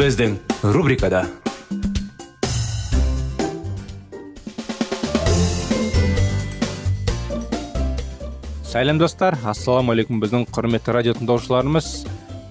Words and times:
Біздің 0.00 0.38
рубрикада 0.72 1.26
сәлем 8.64 8.96
достар 9.02 9.36
ассалаумағалейкум 9.44 10.22
біздің 10.22 10.46
құрметті 10.56 10.94
радио 10.96 11.12
тыңдаушыларымыз 11.18 11.90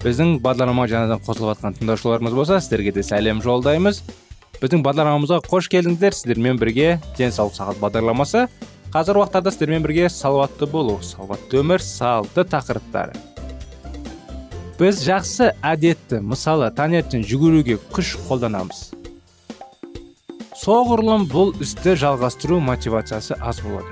біздің 0.04 0.36
бағдарламаға 0.46 0.92
жаңадан 0.92 1.24
қосылып 1.26 1.56
жатқан 1.56 1.80
тыңдаушыларымыз 1.80 2.38
болса 2.38 2.60
сіздерге 2.62 2.94
де 3.00 3.06
сәлем 3.08 3.42
жолдаймыз 3.42 4.04
біздің 4.60 4.86
бағдарламамызға 4.86 5.42
қош 5.50 5.72
келдіңіздер 5.74 6.20
сіздермен 6.20 6.62
бірге 6.62 7.00
денсаулық 7.18 7.58
сағат 7.58 7.82
бағдарламасы 7.82 8.46
қазір 8.94 9.24
уақыттарда 9.24 9.56
сіздермен 9.56 9.90
бірге 9.90 10.06
салауатты 10.14 10.70
болу 10.70 11.00
салауатты 11.02 11.64
өмір 11.64 11.82
салты 11.82 12.46
тақырыптары 12.46 13.18
біз 14.80 15.02
жақсы 15.04 15.50
әдетті 15.60 16.22
мысалы 16.24 16.70
таңертең 16.72 17.26
жүгіруге 17.28 17.76
күш 17.92 18.14
қолданамыз. 18.30 18.78
Соғұрлым 20.56 21.26
бұл 21.28 21.50
істі 21.60 21.98
жалғастыру 22.00 22.62
мотивациясы 22.64 23.36
аз 23.44 23.60
болады. 23.60 23.92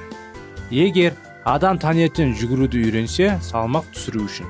Егер 0.71 1.17
адам 1.43 1.75
таңертең 1.83 2.31
жүгіруді 2.39 2.79
үйренсе 2.85 3.33
салмақ 3.43 3.89
түсіру 3.97 4.23
үшін. 4.29 4.47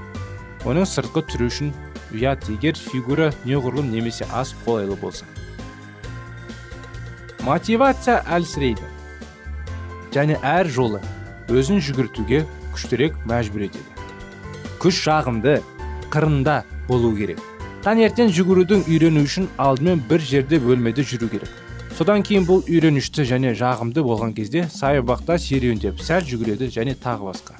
Оның 0.70 0.86
сыртқы 0.86 1.24
түрі 1.32 1.48
үшін 1.50 1.72
ұят 2.14 2.46
егер 2.54 2.78
фигура 2.78 3.32
неғұрлым 3.48 3.90
немесе 3.90 4.28
аз 4.30 4.52
қолайлы 4.66 4.98
болса. 5.02 5.26
Мотивация 7.42 8.20
әлсірейді. 8.30 8.86
Және 10.14 10.38
әр 10.46 10.70
жолы 10.70 11.02
өзін 11.50 11.82
жүгіртуге 11.82 12.44
күштірек 12.76 13.18
мәжбүр 13.26 13.66
етеді. 13.72 14.06
Күш 14.78 15.02
жағымды 15.02 15.56
қырында 16.14 16.64
болу 16.88 17.14
керек. 17.18 17.40
Таңертең 17.86 18.34
жүгірудің 18.36 18.88
үйрену 18.90 19.24
үшін 19.28 19.48
алдымен 19.62 20.02
бір 20.10 20.24
жерде 20.24 20.60
бөлмеде 20.60 21.06
жүру 21.08 21.30
керек. 21.32 21.52
Содан 21.98 22.22
кейін 22.26 22.44
бұл 22.45 22.66
үйренішті 22.68 23.23
және 23.26 23.54
жағымды 23.58 24.04
болған 24.06 24.34
кезде 24.38 24.67
саябақта 24.73 25.38
серуендеп 25.42 26.02
сәл 26.04 26.26
жүгіреді 26.28 26.67
және 26.73 26.98
тағы 27.00 27.32
басқа. 27.32 27.56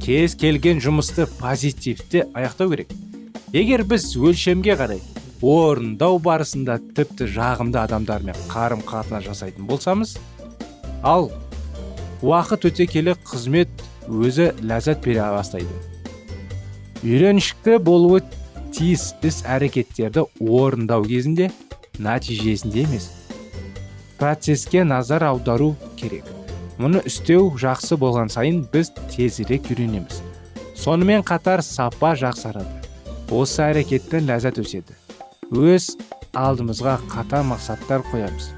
Кез 0.00 0.36
келген 0.36 0.80
жұмысты 0.84 1.26
позитивте 1.40 2.26
аяқтау 2.32 2.70
керек. 2.70 2.92
Егер 3.52 3.84
біз 3.88 4.06
өлшемге 4.16 4.76
қарай 4.80 5.02
орындау 5.44 6.18
барысында 6.24 6.78
тіпті 6.96 7.28
жағымды 7.34 7.80
адамдармен 7.82 8.38
қарым 8.48 8.84
қатынас 8.86 9.26
жасайтын 9.28 9.66
болсамыз 9.68 10.16
ал 11.02 11.30
уақыт 12.24 12.64
өте 12.70 12.86
келе 12.88 13.12
қызмет 13.28 13.68
өзі 14.08 14.52
ләззат 14.62 15.04
бере 15.04 15.20
бастайды. 15.34 15.93
Үйреншікті 17.04 17.78
болуы 17.84 18.22
тиіс 18.74 19.12
іс 19.22 19.42
әрекеттерді 19.44 20.24
орындау 20.40 21.04
кезінде 21.06 21.50
нәтижесінде 22.02 22.88
емес 22.88 23.10
процеске 24.18 24.84
назар 24.84 25.24
аудару 25.28 25.74
керек. 26.00 26.24
Мұны 26.78 27.02
істеу 27.06 27.50
жақсы 27.60 27.98
болған 28.00 28.30
сайын 28.32 28.62
біз 28.72 28.88
тезірек 29.12 29.68
үйренеміз. 29.70 30.22
Сонымен 30.80 31.22
қатар 31.26 31.62
сапа 31.62 32.14
жақсарады. 32.18 32.80
Осы 33.30 33.62
әрекеттен 33.66 34.24
ләззат 34.30 34.58
өседі. 34.62 34.96
Өз 35.52 35.92
алдымызға 36.32 36.96
қатаң 37.12 37.50
мақсаттар 37.52 38.04
қоямыз. 38.10 38.50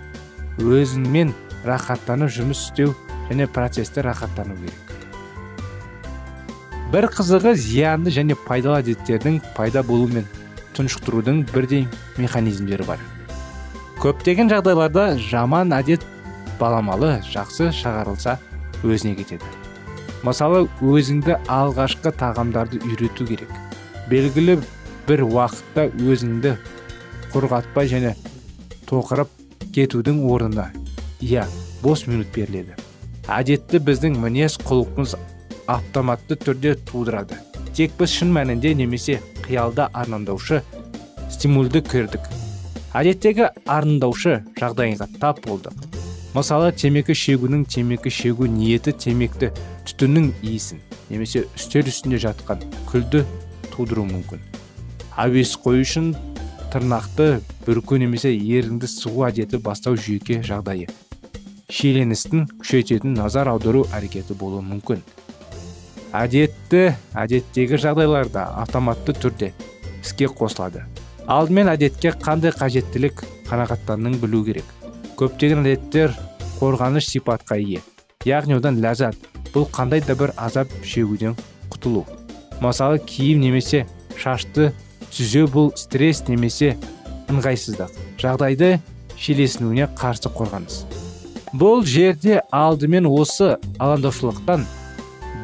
Өзіңмен 0.63 1.35
рахаттанып 1.67 2.33
жұмыс 2.39 2.69
істеу 2.69 2.95
және 3.29 3.51
процесті 3.51 4.07
рахаттану 4.07 4.57
керек. 4.63 4.86
Бір 6.93 7.09
қызығы 7.11 7.55
зиянды 7.59 8.13
және 8.15 8.37
пайдалы 8.47 8.81
әдеттердің 8.83 9.41
пайда 9.57 9.83
болуы 9.87 10.13
мен 10.21 10.27
тұншықтырудың 10.77 11.43
бірдей 11.53 11.87
механизмдері 12.21 12.87
бар. 12.87 13.01
Көптеген 14.03 14.51
жағдайларда 14.53 15.17
жаман 15.19 15.73
әдет 15.75 16.05
баламалы 16.61 17.17
жақсы 17.27 17.73
шығарылса 17.75 18.37
өзіне 18.85 19.17
кетеді. 19.19 19.45
Мысалы 20.23 20.67
өзіңді 20.85 21.41
алғашқы 21.53 22.13
тағамдарды 22.21 22.81
үйрету 22.85 23.27
керек. 23.27 23.51
Белгілі 24.11 24.59
бір 25.09 25.25
уақытта 25.27 25.89
өзіңді 25.97 26.57
құрғатпай 27.35 27.91
және 27.91 28.15
тоқырап 28.89 29.31
кетудің 29.75 30.23
орнына 30.31 30.71
иә 31.21 31.47
бос 31.83 32.07
минут 32.07 32.31
беріледі. 32.35 32.77
Әдетті 33.27 33.81
біздің 33.83 34.21
мінез 34.23 34.59
құлқымыз 34.63 35.17
автоматты 35.67 36.39
түрде 36.41 36.77
тудырады. 36.89 37.41
Тек 37.75 37.97
біз 37.99 38.15
шын 38.21 38.33
мәнінде 38.33 38.75
немесе 38.75 39.21
қиялда 39.45 39.91
армандаушы 39.93 40.63
стимулды 41.31 41.83
көрдік. 41.85 42.31
Әдеттегі 42.97 43.51
арындаушы 43.67 44.41
жағдайға 44.57 45.11
тап 45.21 45.45
болдық 45.45 45.87
мысалы 46.37 46.69
темекі 46.77 47.15
шегудің 47.17 47.63
темекі 47.65 48.11
шегу 48.13 48.45
ниеті 48.51 48.93
темекті 48.93 49.49
түтіннің 49.89 50.27
иісін 50.45 50.83
немесе 51.09 51.47
үстел 51.57 51.89
үстінде 51.89 52.19
жатқан 52.21 52.61
күлді 52.91 53.23
тудыруы 53.73 54.05
мүмкін. 54.11 54.43
Әуесқой 55.17 55.81
үшін 55.81 56.11
тырнақты 56.75 57.39
бүрку 57.65 57.97
немесе 57.97 58.35
ерінді 58.35 58.91
сығу 58.91 59.25
әдеті 59.31 59.63
бастау 59.65 59.97
жүйке 59.97 60.43
жағдайы. 60.45 60.91
Шиеленістің 61.73 62.51
күшейтетін 62.61 63.17
назар 63.17 63.49
аудару 63.55 63.87
әрекеті 63.97 64.37
болуы 64.37 64.61
мүмкін. 64.67 65.01
Әдетті 66.17 66.83
әдеттегі 67.19 67.81
жағдайларда 67.83 68.47
автоматты 68.63 69.15
түрде 69.17 69.53
іске 70.03 70.29
қосылады. 70.31 70.85
Алдымен 71.27 71.69
әдетке 71.73 72.13
қандай 72.23 72.55
қажеттілік 72.55 73.25
қанағаттанын 73.51 74.17
білу 74.23 74.45
керек. 74.47 74.65
Көптеген 75.19 75.65
әдеттер 75.65 76.15
қорғаныш 76.61 77.11
сипатқа 77.11 77.59
ие 77.61 77.83
яғни 78.27 78.57
одан 78.59 78.81
ләззат 78.83 79.17
бұл 79.55 79.69
қандай 79.73 80.03
да 80.07 80.17
бір 80.19 80.33
азап 80.37 80.73
шегуден 80.85 81.37
құтылу. 81.71 82.05
Мысалы 82.61 82.99
киім 82.99 83.43
немесе 83.43 83.85
шашты 84.19 84.73
түзеу 85.13 85.51
бұл 85.53 85.73
стресс 85.79 86.25
немесе 86.29 86.75
ыңғайсыздық 87.31 87.93
жағдайды 88.23 88.77
шиеленісуіне 89.19 89.91
қарсы 89.99 90.33
қорғаныс. 90.33 90.85
Бұл 91.57 91.85
жерде 91.87 92.41
алдымен 92.53 93.07
осы 93.09 93.55
алаңдаушылықтан 93.79 94.67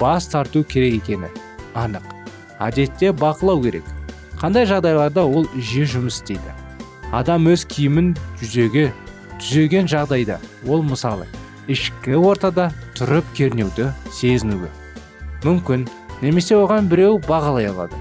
бас 0.00 0.28
тарту 0.28 0.64
керек 0.64 1.02
екені 1.02 1.30
анық. 1.74 2.04
Әдетте 2.60 3.12
бақылау 3.12 3.62
керек. 3.64 3.84
Қандай 4.40 4.66
жағдайларда 4.66 5.24
ол 5.24 5.46
жиі 5.56 5.86
жұмыс 5.96 6.20
істейді? 6.20 6.54
Адам 7.12 7.48
өз 7.52 7.66
киімін 7.68 8.14
жүзеге 8.40 8.90
түзеген 9.38 9.90
жағдайда 9.90 10.38
ол 10.66 10.84
мысалы 10.86 11.26
ішкі 11.70 12.16
ортада 12.18 12.70
тұрып 12.98 13.26
кернеуді 13.36 13.90
сезінуі 14.14 14.70
мүмкін 15.42 15.86
немесе 16.22 16.54
оған 16.54 16.86
біреу 16.90 17.18
бағалай 17.26 17.68
алады. 17.70 17.98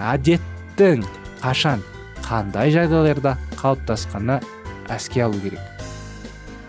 Әдеттің 0.00 1.04
қашан 1.42 1.82
қандай 2.24 2.72
жағдайларда 2.74 3.36
қалыптасқанына 3.60 4.40
әске 4.92 5.24
алу 5.26 5.40
керек. 5.42 5.60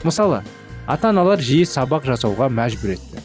Мысалы 0.03 0.41
ата 0.87 1.09
аналар 1.13 1.39
жиі 1.39 1.65
сабақ 1.67 2.07
жасауға 2.09 2.49
мәжбүр 2.51 2.97
етті. 2.97 3.23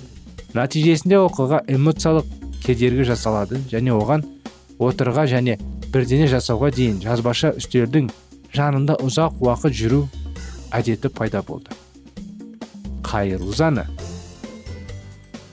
Нәтижесінде 0.56 1.19
оқиға 1.21 1.61
эмоциялық 1.69 2.29
кедергі 2.65 3.05
жасалады 3.11 3.61
және 3.69 3.93
оған 3.93 4.25
отырға 4.81 5.27
және 5.29 5.59
бірдене 5.93 6.29
жасауға 6.31 6.71
дейін 6.73 7.03
жазбаша 7.03 7.53
үстелдің 7.59 8.09
жанында 8.55 8.97
ұзақ 9.05 9.43
уақыт 9.45 9.77
жүру 9.77 10.06
әдеті 10.73 11.11
пайда 11.12 11.43
болды. 11.43 11.75
Қайырлы 13.05 13.53
заңы. 13.56 13.85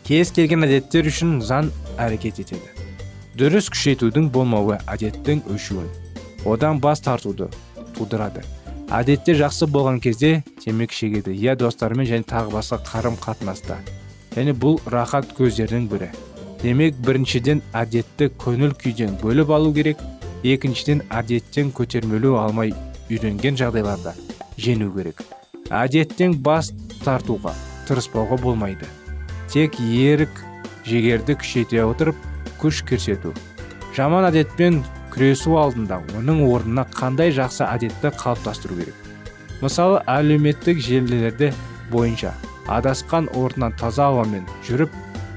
Кез 0.07 0.31
келген 0.35 0.63
әдеттер 0.67 1.07
үшін 1.09 1.39
заң 1.43 1.71
әрекет 1.99 2.39
етеді. 2.43 2.71
Дұрыс 3.35 3.67
күшейтудің 3.73 4.29
болмауы 4.31 4.77
әдеттің 4.91 5.43
өшуін 5.51 5.89
одан 6.45 6.79
бас 6.79 7.01
тартуды 7.03 7.49
тудырады. 7.97 8.45
Әдетте 8.93 9.33
жақсы 9.35 9.67
болған 9.67 9.99
кезде 9.99 10.43
темекі 10.61 10.95
шегеді. 10.95 11.33
Иә 11.33 11.55
достарымен 11.57 12.07
және 12.07 12.27
тағы 12.27 12.53
басқа 12.53 12.83
қарым 12.85 13.17
қатынаста 13.19 13.79
және 14.35 14.53
бұл 14.53 14.79
рахат 14.91 15.31
көздердің 15.37 15.87
бірі. 15.91 16.09
Демек 16.61 16.97
біріншіден 17.05 17.61
әдетті 17.77 18.29
көңіл 18.41 18.73
күйден 18.79 19.15
бөліп 19.21 19.51
алу 19.55 19.71
керек 19.73 20.01
екіншіден 20.43 21.03
әдеттен 21.13 21.71
көтермелеу 21.75 22.37
алмай 22.39 22.73
үйренген 23.09 23.57
жағдайларда 23.59 24.15
жеңу 24.57 24.91
керек. 24.95 25.21
Әдеттен 25.69 26.37
бас 26.45 26.71
тартуға 27.03 27.53
тырыспауға 27.87 28.39
болмайды. 28.41 28.87
Тек 29.51 29.79
ерік 29.79 30.41
жігерді 30.85 31.37
күшейте 31.41 31.83
отырып 31.85 32.17
күш 32.61 32.81
көрсету. 32.89 33.33
Жаман 33.95 34.27
әдетпен 34.29 34.81
күресу 35.13 35.55
алдында 35.59 36.01
оның 36.17 36.43
орнына 36.49 36.85
қандай 36.93 37.31
жақсы 37.35 37.63
әдетті 37.67 38.11
қалыптастыру 38.19 38.81
керек? 38.81 38.97
Мысалы 39.61 40.01
әлеуметтік 40.11 40.81
желілерде 40.83 41.53
бойынша 41.91 42.33
адасқан 42.67 43.29
орнынан 43.33 43.75
таза 43.79 44.09
ауамен 44.11 44.45
жүріп 44.67 44.91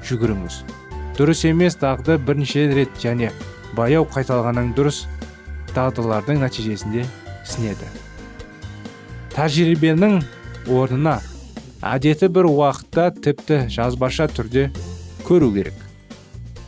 жүгіріңіз. 0.09 0.61
Дұрыс 1.19 1.45
емес 1.49 1.79
дағды 1.81 2.19
бірнеше 2.19 2.69
рет 2.73 2.93
және 3.03 3.33
баяу 3.77 4.07
қайталағаның 4.09 4.75
дұрыс 4.77 5.07
дағдылардың 5.75 6.45
нәтижесінде 6.45 7.05
сінеді 7.45 7.89
тәжірибенің 9.39 10.17
орнына 10.75 11.19
әдеті 11.87 12.27
бір 12.35 12.49
уақытта 12.49 13.05
тіпті 13.23 13.59
жазбаша 13.71 14.27
түрде 14.35 14.65
көру 15.29 15.53
керек. 15.55 15.77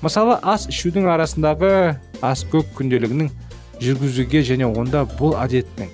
Мысалы 0.04 0.36
ас 0.38 0.68
ішудің 0.70 1.08
арасындағы 1.10 1.72
ас 2.22 2.44
көк 2.52 2.70
күнделігінің 2.78 3.32
жүргізуге 3.82 4.44
және 4.46 4.68
онда 4.70 5.02
бұл 5.16 5.34
әдеттің 5.42 5.90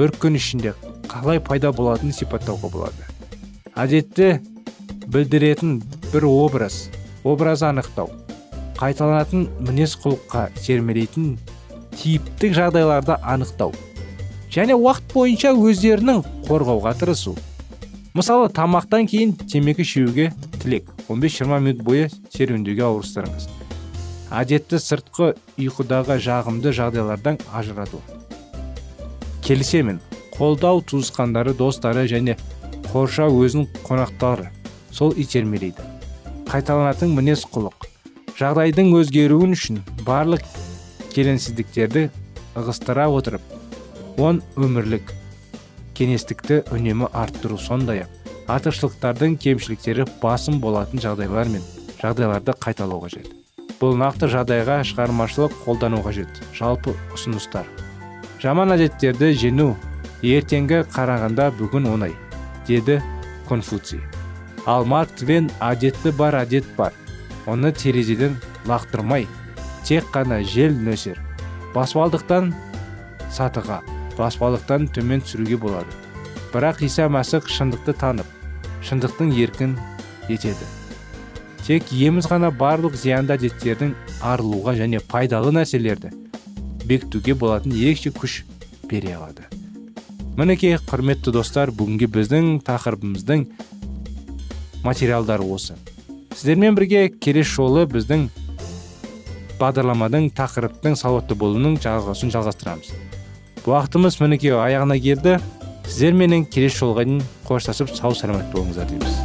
бір 0.00 0.14
күн 0.22 0.40
ішінде 0.40 0.72
қалай 1.04 1.42
пайда 1.44 1.74
болатынын 1.76 2.16
сипаттауға 2.16 2.72
болады. 2.72 3.15
Әдетті 3.76 4.40
білдіретін 5.06 5.82
бір 6.12 6.26
образ. 6.26 6.88
Образы 7.24 7.66
анықтау. 7.68 8.10
Қайталанатын 8.78 9.48
мінез 9.60 9.96
құлыққа 10.02 10.48
сермелейтін 10.60 11.36
типтік 11.96 12.56
жағдайларды 12.56 13.18
анықтау. 13.22 13.74
Және 14.52 14.76
уақыт 14.76 15.12
бойынша 15.12 15.52
өздерінің 15.52 16.24
қорғауға 16.48 16.94
тырысу. 17.00 17.36
Мысалы 18.16 18.48
тамақтан 18.48 19.08
кейін 19.10 19.36
темекі 19.44 19.84
шеуге 19.84 20.32
тілек. 20.62 20.88
15-20 21.08 21.60
минут 21.60 21.84
бойы 21.84 22.08
серуендеуге 22.32 22.82
ауыстырыңыз 22.88 23.50
әдетті 24.30 24.78
сыртқы 24.82 25.34
ұйқыдағы 25.60 26.18
жағымды 26.22 26.72
жағдайлардан 26.74 27.38
ажырату. 27.54 28.00
Келісемін. 29.46 30.00
Қолдау 30.36 30.82
туысқандары 30.84 31.54
достары 31.56 32.04
және 32.10 32.36
қоршау 32.92 33.40
өзінің 33.44 33.68
қонақтары. 33.86 34.48
Сол 34.92 35.12
итермелейді. 35.16 35.84
Қайталанатын 36.48 37.12
мінез 37.16 37.44
құлық. 37.52 37.88
Жағдайдың 38.38 38.92
өзгеруін 38.98 39.56
үшін 39.56 39.82
барлық 40.06 40.44
келеңсіздіктерді 41.14 42.08
ығыстыра 42.56 43.06
отырып 43.12 44.20
он 44.20 44.42
өмірлік 44.56 45.12
кеңестікті 45.96 46.62
үнемі 46.72 47.08
арттыру 47.16 47.56
сондай 47.60 48.04
ақ 48.04 48.16
артықшылықтардың 48.52 49.36
кемшіліктері 49.42 50.06
басым 50.22 50.60
болатын 50.60 51.00
жағдайлар 51.02 51.50
мен 51.52 51.64
жағдайларды 52.00 52.54
қайталау 52.60 53.02
қажет. 53.04 53.26
Бұл 53.80 53.96
нақты 54.00 54.28
жағдайға 54.32 54.78
шығармашылық 54.88 55.56
қолдану 55.64 56.00
қажет. 56.04 56.40
Жалпы 56.56 56.94
ұсыныстар. 57.16 57.66
Жаман 58.40 58.72
әдеттерді 58.76 59.32
жену 59.36 59.74
ертеңгі 60.22 60.84
қарағанда 60.94 61.50
бүгін 61.58 61.90
оңай. 61.92 62.14
Деді 62.68 63.00
конфуций. 63.48 64.00
Ал 64.66 64.84
марк 64.84 65.14
твен 65.18 65.50
әдетті 65.62 66.12
бар 66.16 66.34
әдет 66.42 66.66
бар. 66.76 66.92
Оны 67.46 67.72
терезеден 67.72 68.36
лақтырмай 68.66 69.26
тек 69.86 70.04
қана 70.12 70.42
жел 70.42 70.74
нөсер. 70.74 71.20
Баспалдықтан 71.74 72.52
сатыға 73.30 73.82
баспалдықтан 74.18 74.88
төмен 74.94 75.22
түсіруге 75.22 75.60
болады. 75.62 75.92
Бірақ 76.52 76.82
иса 76.86 77.06
мәсіх 77.06 77.46
шындықты 77.46 77.94
танып 77.94 78.26
шындықтың 78.86 79.30
еркін 79.36 79.78
етеді. 80.28 80.66
Тек 81.66 81.90
еміз 81.90 82.28
ғана 82.30 82.52
барлық 82.54 82.94
зиянды 82.94 83.34
әдеттердің 83.34 83.94
арылуға 84.22 84.76
және 84.78 85.00
пайдалы 85.02 85.50
нәрселерді 85.54 86.12
бекітуге 86.86 87.34
болатын 87.34 87.74
ерекше 87.74 88.12
күш 88.14 88.44
бере 88.90 89.16
алады 89.16 89.46
мінекей 90.36 90.76
құрметті 90.76 91.32
достар 91.32 91.70
бүгінгі 91.72 92.06
біздің 92.12 92.48
тақырыбымыздың 92.66 93.46
материалдары 94.84 95.44
осы. 95.48 95.78
Сіздермен 96.36 96.76
бірге 96.76 97.06
келесі 97.08 97.54
жолы 97.54 97.86
біздің 97.88 98.26
бағдарламаның 99.56 100.28
тақырыптың 100.36 100.98
сауатты 101.00 101.38
болуының 101.40 101.78
жалғасын 101.80 102.34
жалғастырамыз. 102.34 102.90
Уақытымыз 103.64 104.18
мінекей 104.20 104.52
аяғына 104.52 104.98
келді. 105.00 105.38
Сіздер 105.86 106.18
менің 106.20 106.44
келесі 106.52 106.82
жолға 106.82 107.06
дейін 107.06 107.22
қоштасып 107.48 107.94
сау 107.96 108.12
саламат 108.12 108.52
болыңыздар 108.52 108.90
дейміз. 108.90 109.16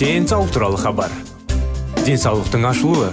Денсаулық 0.00 0.56
туралы 0.56 0.80
хабар. 0.80 1.12
Денсаулықтың 2.06 2.66
ашылуы. 2.72 3.12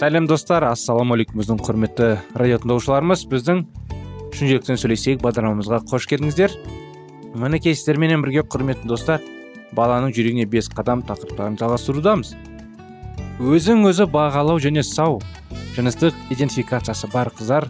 Сәлем 0.00 0.24
достар. 0.24 0.64
Ассалаумағалейкум 0.64 1.42
біздің 1.42 1.58
құрметті 1.60 2.06
радио 2.40 2.56
тыңдаушыларымыз 2.62 3.26
біздің 3.28 3.58
шын 4.32 4.48
жүректен 4.48 4.78
сөйлесейік 4.80 5.20
бағдарламамызға 5.20 5.82
қош 5.90 6.06
келдіңіздер. 6.08 6.54
Мінекей 7.36 7.76
сіздерменен 7.76 8.24
бірге 8.24 8.46
құрметті 8.48 8.88
достар 8.88 9.20
баланың 9.76 10.14
жүрегіне 10.16 10.46
бес 10.48 10.70
қадам 10.72 11.04
тақырыптарын 11.04 11.60
жалғастырудамыз. 11.60 12.32
Өзің 13.44 13.84
өзі 13.90 14.08
бағалау 14.08 14.62
және 14.64 14.86
сау 14.88 15.20
жыныстық 15.76 16.16
идентификациясы 16.32 17.12
бар 17.12 17.28
қыздар 17.36 17.68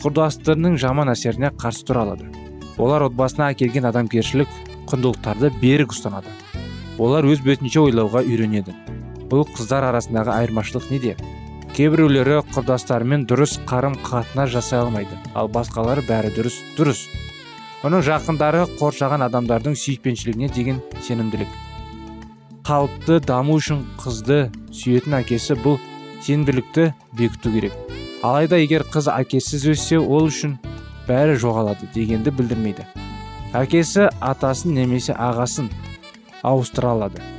құрдастарының 0.00 0.80
жаман 0.80 1.12
әсеріне 1.12 1.52
қарсы 1.60 1.84
тұра 1.84 2.06
алады. 2.06 2.32
Олар 2.80 3.10
отбасына 3.10 3.52
әкелген 3.52 3.90
адамгершілік 3.92 4.48
құндылықтарды 4.88 5.52
берік 5.60 5.92
ұстанады. 5.92 6.32
Олар 6.96 7.28
өз 7.28 7.44
бетінше 7.44 7.84
ойлауға 7.84 8.24
үйренеді. 8.24 8.72
Бұл 9.28 9.44
қыздар 9.52 9.90
арасындағы 9.90 10.32
айырмашылық 10.32 10.92
неде? 10.94 11.16
Кейбіреулері 11.76 12.38
құрдастарымен 12.54 13.26
дұрыс 13.28 13.58
қарым 13.68 13.98
қатынас 14.00 14.48
жасай 14.48 14.80
алмайды. 14.80 15.12
Ал 15.36 15.50
басқалары 15.52 16.00
бәрі 16.06 16.30
дұрыс 16.32 16.56
дұрыс. 16.78 17.02
Оның 17.84 18.00
жақындары 18.06 18.62
қоршаған 18.78 19.26
адамдардың 19.26 19.76
сүйіспеншілігіне 19.76 20.48
деген 20.56 20.80
сенімділік. 21.04 21.52
Қалыпты 22.64 23.20
даму 23.20 23.58
үшін 23.60 23.84
қызды 24.00 24.46
сүйетін 24.72 25.18
әкесі 25.20 25.58
бұл 25.60 25.76
сенімділікті 26.24 26.88
бекіту 27.12 27.52
керек. 27.52 27.76
Алайда 28.24 28.56
егер 28.56 28.88
қыз 28.88 29.12
әкесіз 29.12 29.68
өссе 29.76 30.00
ол 30.00 30.32
үшін 30.32 30.56
бәрі 31.06 31.36
жоғалады 31.44 31.92
дегенді 31.92 32.32
білдірмейді. 32.32 32.88
Әкесі 33.52 34.08
атасын 34.24 34.72
немесе 34.80 35.12
ағасын 35.12 35.68
ауыстыра 36.40 36.96
алады. 36.96 37.35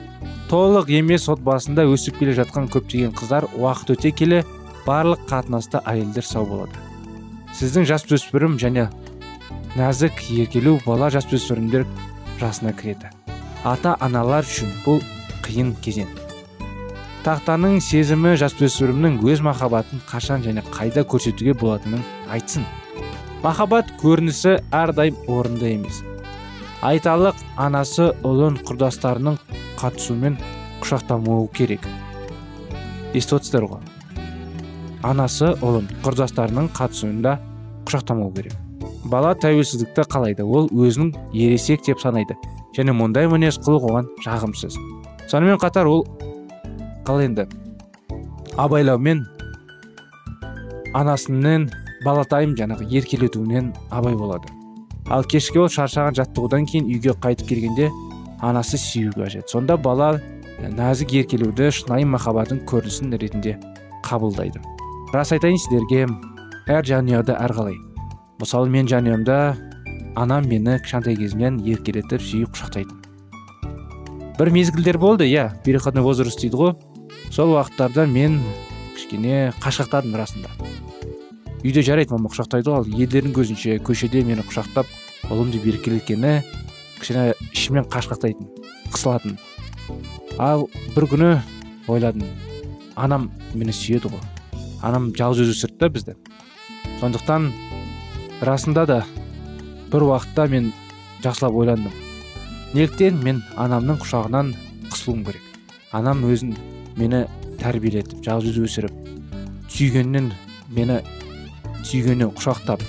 Толық 0.47 0.87
емес 0.95 1.25
отбасында 1.27 1.83
өсіп 1.91 2.21
келе 2.21 2.33
жатқан 2.37 2.69
көптеген 2.71 3.11
қыздар 3.17 3.49
уақыт 3.59 3.97
өте 3.97 4.13
келе 4.15 4.37
барлық 4.85 5.25
қатынаста 5.27 5.81
әйелдер 5.83 6.23
сау 6.23 6.47
болады. 6.47 6.71
Сіздің 7.57 7.87
жасөспірім 7.89 8.55
және 8.61 8.85
нәзік 9.75 10.21
еркелеу 10.37 10.79
бала 10.85 11.09
жасөспірімдер 11.11 11.83
жасына 12.39 12.71
кіреді. 12.79 13.11
Ата 13.67 13.97
аналар 13.99 14.47
үшін 14.47 14.71
бұл 14.85 15.03
қиын 15.43 15.73
кезең. 15.83 16.07
Тақтаның 17.27 17.81
сезімі 17.83 18.37
жасөспірімнің 18.39 19.19
өз 19.27 19.43
махаббатын 19.43 19.99
қашан 20.07 20.47
және 20.47 20.63
қайда 20.71 21.03
көрсетуге 21.03 21.57
болатынын 21.59 22.05
айтсын. 22.31 22.63
Махаббат 23.43 23.91
көрінісі 23.99 24.61
әрдайым 24.71 25.19
орынды 25.27 25.73
емес. 25.75 25.99
Айталық 26.87 27.35
анасы 27.59 28.13
ұлын 28.23 28.61
құрдастарының 28.63 29.41
қатысуымен 29.79 30.39
құшақтамауы 30.81 31.51
керек. 31.53 31.85
Естіп 33.13 33.69
ғой 33.69 33.85
анасы 35.05 35.53
ұлын 35.61 35.87
құрдастарының 36.03 36.71
қатысуында 36.75 37.37
құшақтамау 37.87 38.31
керек. 38.35 38.55
Бала 39.07 39.33
тәуелсіздікті 39.39 40.03
қалайды 40.11 40.43
ол 40.43 40.67
өзінің 40.73 41.13
ересек 41.33 41.85
деп 41.85 42.01
санайды. 42.01 42.35
Және 42.75 42.93
мұндай 42.97 43.29
мінез 43.31 43.59
құлық 43.63 43.87
оған 43.87 44.09
жағымсыз. 44.25 44.75
Сонымен 45.29 45.61
қатар 45.61 45.87
ол 45.87 46.03
қалай 47.07 47.29
енді. 47.29 47.47
Абайлаумен 48.57 49.23
анасының 50.97 51.69
балатайым 52.05 52.57
жаңағы 52.57 52.89
еркелетуінен 52.89 53.73
абай 53.91 54.17
болады. 54.17 54.49
Ал 55.09 55.23
кешке 55.23 55.61
ол 55.61 55.69
шаршаған 55.71 56.17
жаттығудан 56.17 56.67
кейін 56.67 56.89
үйге 56.91 57.15
қайтып 57.23 57.47
келгенде 57.53 57.89
анасы 58.41 58.77
сүю 58.77 59.13
қажет 59.15 59.49
сонда 59.51 59.77
бала 59.77 60.17
нәзік 60.61 61.13
еркелеуді 61.21 61.71
шынайы 61.71 62.05
махаббаттың 62.09 62.63
көрінісін 62.69 63.17
ретінде 63.17 63.57
қабылдайды. 64.05 64.61
Рас 65.13 65.31
айтайын 65.31 65.57
сіздерге 65.61 66.07
әр 66.67 66.85
жанұяда 66.85 67.37
әрқалай. 67.45 67.77
Мысалы 68.41 68.69
мен 68.69 68.89
жанұямда 68.89 69.57
анам 70.15 70.49
мені 70.49 70.79
кішкентай 70.83 71.17
кезімнен 71.17 71.61
еркелетіп 71.65 72.21
сүйіп 72.21 72.55
құшақтайтын 72.55 72.97
бір 74.37 74.51
мезгілдер 74.53 74.97
болды 75.01 75.25
иә 75.25 75.49
переходной 75.65 76.03
возраст 76.05 76.41
дейді 76.41 76.57
ғой. 76.57 76.73
Сол 77.33 77.55
уақыттарда 77.55 78.05
мен 78.05 78.37
кішкене 78.95 79.51
қашқақтадым 79.63 80.13
расында. 80.15 80.51
Үйде 81.63 81.81
жарайды 81.81 82.13
мама 82.13 82.29
құшақтайды 82.29 82.69
ғой 82.69 82.77
ал 82.77 82.85
елдердің 82.85 83.33
көзінше 83.33 83.79
көшеде 83.81 84.21
мені 84.23 84.45
құшақтап 84.45 84.85
ұлым 85.33 85.49
деп 85.55 85.65
еркелеткені 85.65 86.43
кішкене 86.99 87.33
ішімнен 87.51 87.87
қашқақтайтын 87.91 88.49
қысылатын. 88.93 89.37
Ал 90.37 90.67
бір 90.95 91.07
күні 91.11 91.29
ойладым 91.87 92.25
анам 92.95 93.29
мені 93.53 93.73
сүйеді 93.73 94.11
ғой. 94.11 94.21
Анам 94.81 95.11
жалғыз 95.17 95.45
өзі 95.45 95.55
өсірді 95.55 95.79
да 95.79 95.89
бізді. 95.93 96.15
Сондықтан 96.99 97.51
расында 98.41 98.85
да 98.85 98.99
бір 99.91 100.07
уақытта 100.09 100.47
мен 100.51 100.71
жақсылап 101.23 101.55
ойландым. 101.57 101.93
Неліктен 102.73 103.21
мен 103.23 103.43
анамның 103.55 104.01
құшағынан 104.03 104.53
қысылуым 104.91 105.25
керек. 105.25 105.43
Анам 105.91 106.25
өзін 106.27 106.57
мені 106.97 107.25
тәрбиелетіп 107.61 108.23
жалғыз 108.25 108.57
өсіріп 108.65 109.07
сүйгеннен 109.71 110.31
мені 110.73 110.99
сүйгеннен 111.85 112.31
құшақтап 112.37 112.83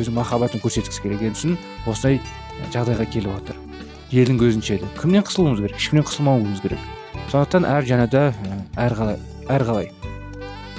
өз 0.00 0.10
махаббатын 0.14 0.62
көрсеткісі 0.62 1.04
келген 1.04 1.36
үшін 1.36 1.56
осылай 1.86 2.20
жағдайға 2.72 3.08
келіп 3.12 3.34
отыр. 3.36 3.58
Елдің 4.12 4.38
көзінше 4.42 4.78
де. 4.82 4.88
Кімнен 5.00 5.24
қысылуымыз 5.24 5.62
керек? 5.64 5.76
Ешкімнен 5.80 6.06
қысылмауымыз 6.08 6.62
керек. 6.62 6.86
Сондықтан 7.32 7.64
әр 7.64 7.86
жанада 7.88 8.28
әрқалай 8.76 9.18
әрқалай 9.48 9.92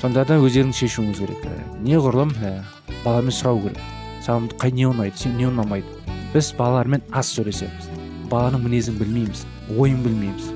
сонда 0.04 0.26
да 0.28 0.36
өздеріңіз 0.44 0.76
шешуіңіз 0.84 1.20
керек. 1.24 1.46
Неғұрлым 1.86 2.34
баламен 3.06 3.32
сұрау 3.32 3.62
керек. 3.64 3.80
Саған 4.26 4.50
қай 4.60 4.74
не 4.76 4.84
ұнайды 4.90 5.16
сен 5.16 5.38
не 5.40 5.48
ұнамайды? 5.48 5.88
Біз 6.34 6.52
балалармен 6.58 7.06
аз 7.16 7.32
сөйлесеміз. 7.38 7.88
Баланың 8.28 8.66
мінезін 8.66 9.00
білмейміз 9.00 9.46
ойын 9.80 10.04
білмейміз. 10.04 10.50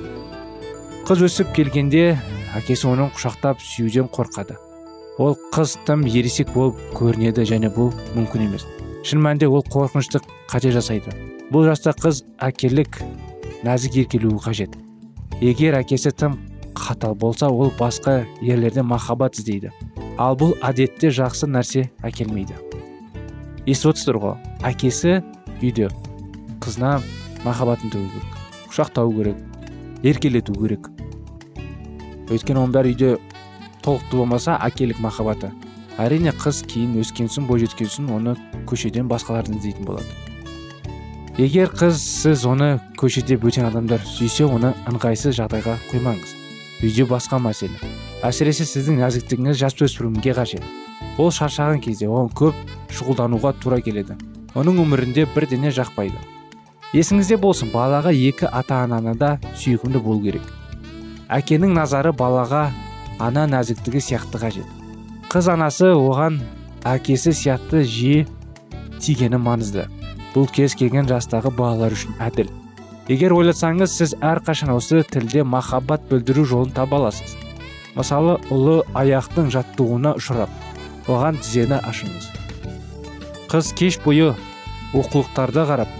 Қыз 1.08 1.24
өсіп 1.24 1.54
келгенде 1.56 2.18
әкесі 2.60 2.90
оның 2.92 3.14
құшақтап 3.16 3.64
сүюден 3.64 4.12
қорқады. 4.12 4.58
Ол 5.16 5.38
қыз 5.54 5.78
тым 5.88 6.04
ересек 6.04 6.52
болып 6.52 6.76
көрінеді 6.98 7.48
және 7.48 7.72
бұл 7.72 7.94
мүмкін 8.18 8.50
емес. 8.50 8.68
Шын 9.06 9.22
мәнінде 9.22 9.48
ол 9.48 9.64
қорқынышты 9.66 10.20
қате 10.50 10.72
жасайды. 10.74 11.14
Бұл 11.52 11.68
жаста 11.68 11.94
қыз 11.96 12.24
әкелік 12.42 13.00
нәзік 13.66 14.02
еркелеуі 14.04 14.40
қажет. 14.42 14.74
Егер 15.40 15.78
әкесі 15.78 16.12
тым 16.12 16.38
қатал 16.74 17.14
болса 17.14 17.48
ол 17.48 17.72
басқа 17.78 18.24
ерлерден 18.42 18.86
махаббат 18.86 19.38
іздейді. 19.38 19.72
Ал 20.18 20.36
бұл 20.38 20.56
әдетте 20.64 21.12
жақсы 21.14 21.46
нәрсе 21.50 21.88
әкелмейді. 22.02 22.58
Естіп 23.68 23.92
отырсыздар 23.92 24.18
ғой 24.22 24.36
әкесі 24.66 25.20
үйде 25.60 25.90
қызына 26.64 26.98
махаббатын 27.44 27.92
төгу 27.92 28.10
керек 28.14 28.38
құшақтау 28.68 29.12
керек 29.16 30.04
еркелету 30.06 30.54
керек. 30.54 30.88
Өйткені 32.28 32.62
оның 32.62 32.74
бәрі 32.74 32.92
үйде 32.94 33.14
толықты 33.82 34.18
болмаса 34.18 34.58
әкелік 34.62 35.00
махаббаты. 35.02 35.50
Әрине 35.98 36.32
қыз 36.32 36.62
кейін 36.70 36.96
өскен 37.02 37.28
соң 37.32 37.46
бойжеткен 37.50 37.90
соң 37.90 38.10
оны 38.14 38.34
көшеден 38.70 39.08
басқаларды 39.10 39.56
іздейтін 39.58 39.84
болады. 39.88 40.06
Егер 41.38 41.70
қыз 41.70 41.98
сіз 42.02 42.44
оны 42.50 42.80
көшеде 42.98 43.36
бөтен 43.38 43.68
адамдар 43.68 44.02
сүйсе 44.02 44.46
оны 44.46 44.72
ыңғайсыз 44.90 45.36
жағдайға 45.38 45.76
қоймаңыз. 45.90 46.34
Үйде 46.82 47.04
басқа 47.10 47.38
мәселе. 47.42 47.78
Әсіресе 48.26 48.66
сіздің 48.66 48.98
нәзіктігіңіз 49.02 49.60
жасөспірімге 49.60 50.34
қажет. 50.34 50.64
Ол 51.18 51.30
шаршаған 51.34 51.82
кезде 51.82 52.06
оған 52.06 52.32
көп 52.38 52.58
шұғылдануға 52.94 53.54
тура 53.62 53.78
келеді. 53.82 54.16
Оның 54.58 54.82
өмірінде 54.82 55.26
бірдене 55.34 55.70
жақпайды. 55.74 56.18
Есіңізде 56.94 57.36
болсын 57.42 57.70
балаға 57.74 58.14
екі 58.14 58.46
ата 58.50 58.82
ананы 58.84 59.14
да 59.18 59.36
сүйкімді 59.54 60.02
болу 60.02 60.22
керек. 60.22 60.42
Әкенің 61.28 61.74
назары 61.76 62.14
балаға 62.16 62.70
ана 63.18 63.46
нәзіктігі 63.50 64.00
сияқты 64.00 64.40
қажет. 64.40 64.77
Қыз 65.28 65.50
анасы 65.52 65.90
оған 65.92 66.38
әкесі 66.88 67.34
сияқты 67.36 67.82
жиі 67.84 68.22
тигені 68.96 69.36
маңызды. 69.36 69.84
Бұл 70.32 70.46
кез 70.48 70.72
келген 70.78 71.04
жастағы 71.10 71.52
балалар 71.52 71.92
үшін 71.92 72.14
әділ. 72.24 72.48
Егер 73.12 73.34
ойласаңыз 73.36 73.92
сіз 73.92 74.14
әрқашан 74.24 74.72
осы 74.72 75.02
тілде 75.04 75.44
махаббат 75.44 76.08
білдіру 76.08 76.46
жолын 76.48 76.72
таба 76.72 77.02
аласыз. 77.02 77.36
Мысалы 77.92 78.38
ұлы 78.48 78.78
аяқтың 78.96 79.52
жаттығуына 79.52 80.14
ұшырап 80.16 80.48
оған 81.12 81.36
тізені 81.44 81.82
ашыңыз. 81.82 82.32
Қыз 83.52 83.72
кеш 83.76 84.00
бойы 84.04 84.32
оқулықтарды 84.96 85.68
қарап 85.68 85.92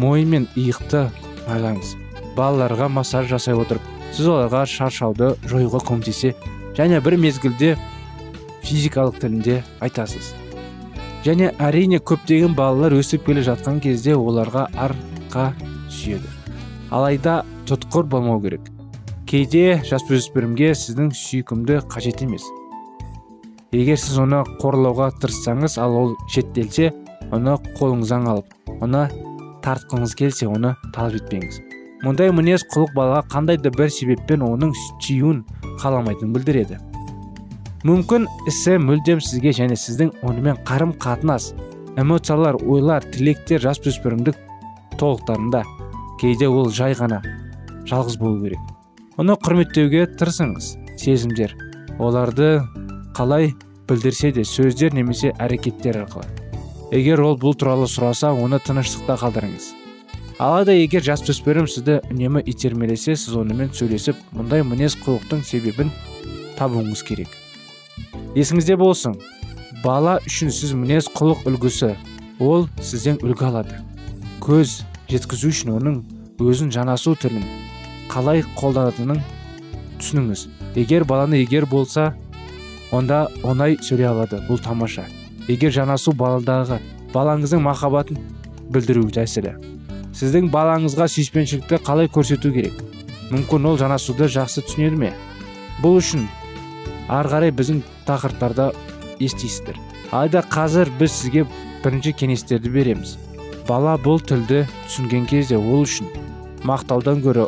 мойын 0.00 0.36
мен 0.38 0.48
иықты 0.56 1.10
майлаңыз 1.44 1.98
балаларға 2.36 2.88
массаж 2.88 3.28
жасай 3.28 3.60
отырып 3.60 3.84
сіз 4.16 4.32
оларға 4.32 4.64
шаршауды 4.64 5.34
жоюға 5.44 5.84
көмектесе 5.84 6.32
және 6.78 7.00
бір 7.04 7.18
мезгілде 7.20 7.74
физикалық 8.64 9.20
тілінде 9.22 9.60
айтасыз. 9.80 10.34
Және 11.24 11.50
әрине 11.60 12.00
көптеген 12.00 12.54
балалар 12.56 12.94
өсіп 12.96 13.26
келе 13.26 13.42
жатқан 13.44 13.80
кезде 13.84 14.14
оларға 14.16 14.68
арқа 14.72 15.50
сүйеді. 15.92 16.28
Алайда 16.90 17.42
тұтқыр 17.68 18.08
болмау 18.10 18.40
керек. 18.42 18.64
Кейде 19.28 19.82
жасөспірімге 19.86 20.72
сіздің 20.74 21.12
сүйкімді 21.14 21.82
қажет 21.92 22.24
емес. 22.24 22.42
Егер 23.70 24.00
сіз 24.00 24.18
оны 24.24 24.40
қорлауға 24.58 25.12
тырыссаңыз 25.22 25.76
ал 25.78 25.94
ол 25.94 26.16
шеттелсе 26.34 26.90
оны 27.30 27.54
қолыңыздан 27.78 28.26
алып 28.32 28.82
оны 28.82 29.06
тартқыңыз 29.62 30.16
келсе 30.18 30.48
оны 30.50 30.74
талап 30.90 31.20
етпеңіз. 31.20 31.60
Мұндай 32.02 32.32
мінез 32.34 32.64
құлық 32.72 32.96
балаға 32.96 33.22
қандай 33.30 33.60
да 33.60 33.70
бір 33.70 33.92
себеппен 33.92 34.42
оның 34.42 34.72
сүюін 34.98 35.44
қаламайтынын 35.82 36.32
білдіреді. 36.34 36.80
Мүмкін 37.80 38.26
ісі 38.50 38.74
мүлдем 38.76 39.22
сізге 39.24 39.54
және 39.56 39.76
сіздің 39.80 40.10
онымен 40.26 40.58
қарым 40.68 40.90
қатынас 41.00 41.54
эмоциялар 41.96 42.58
ойлар 42.60 43.06
тілектер 43.14 43.62
жасөспірімдік 43.64 44.36
толықтарында 45.00 45.62
кейде 46.20 46.48
ол 46.48 46.68
жай 46.68 46.92
ғана 46.92 47.22
жалғыз 47.88 48.18
болу 48.20 48.42
керек. 48.42 48.60
Оны 49.16 49.38
құрметтеуге 49.40 50.04
тырысыңыз 50.20 50.74
сезімдер. 51.00 51.56
Оларды 51.96 52.60
қалай 53.16 53.54
білдірсе 53.88 54.34
де 54.36 54.44
сөздер 54.44 54.92
немесе 54.92 55.32
әрекеттер 55.40 56.02
арқылы. 56.04 56.28
Егер 56.92 57.24
ол 57.24 57.40
бұл 57.40 57.56
туралы 57.56 57.88
сұраса 57.88 58.34
оны 58.36 58.60
тыныштықта 58.60 59.16
қалдырыңыз. 59.24 59.72
Алайда 60.36 60.76
егер 60.76 61.04
жасөспірім 61.08 61.68
сізді 61.68 62.02
үнемі 62.12 62.44
итермелесе 62.44 63.16
сіз 63.16 63.40
онымен 63.40 63.72
сөйлесіп 63.72 64.20
мұндай 64.36 64.64
мінез 64.68 65.00
құлықтың 65.00 65.44
себебін 65.48 65.92
табуыңыз 66.60 67.04
керек. 67.08 67.28
Есіңізде 68.36 68.76
болсын. 68.78 69.16
Бала 69.84 70.18
үшін 70.28 70.52
сіз 70.54 70.74
мінез 70.76 71.08
құлық 71.14 71.46
үлгісі. 71.48 71.94
Ол 72.40 72.68
сізден 72.80 73.18
үлгі 73.24 73.46
алады. 73.48 73.80
Көз 74.44 74.80
жеткізу 75.10 75.50
үшін 75.50 75.74
оның 75.78 76.00
өзін 76.40 76.70
жанасу 76.74 77.16
тілін 77.18 77.44
қалай 78.12 78.44
қолданатынын 78.58 79.22
түсініңіз. 80.00 80.46
Егер 80.76 81.04
баланы 81.04 81.40
егер 81.42 81.66
болса 81.66 82.14
онда 82.92 83.26
оңай 83.42 83.78
сөйлей 83.82 84.10
алады 84.10 84.40
бұл 84.48 84.60
тамаша. 84.62 85.06
Егер 85.48 85.72
жанасу 85.74 86.12
баладағы 86.12 86.80
балаңыздың 87.14 87.62
махаббатын 87.64 88.20
білдіру 88.70 89.08
тәсілі. 89.14 89.56
Сіздің 90.14 90.50
балаңызға 90.52 91.08
сүйіспеншілікті 91.10 91.80
қалай 91.86 92.10
көрсету 92.10 92.52
керек? 92.54 92.76
Мүмкін 93.30 93.68
ол 93.70 93.78
жанасуды 93.78 94.26
жақсы 94.30 94.64
түсінеді 94.66 94.98
ме? 94.98 95.12
Бұл 95.82 96.00
үшін 96.00 96.26
ары 97.08 97.30
қарай 97.30 97.54
біздің 97.54 97.82
тақырыптарда 98.10 98.70
естисіздер. 99.22 99.78
Алайда 100.10 100.42
қазір 100.42 100.90
біз 100.98 101.12
сізге 101.14 101.46
бірінші 101.84 102.12
кеңестерді 102.18 102.72
береміз. 102.74 103.16
Бала 103.68 103.94
бұл 104.02 104.18
тілді 104.26 104.64
түсінген 104.88 105.28
кезде 105.30 105.58
ол 105.60 105.84
үшін 105.84 106.08
мақтаудан 106.66 107.22
гөрі 107.22 107.46